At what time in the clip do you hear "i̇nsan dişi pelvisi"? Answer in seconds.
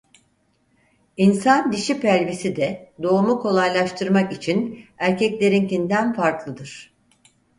1.17-2.55